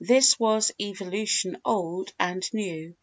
[0.03, 2.95] This was Evolution Old and New.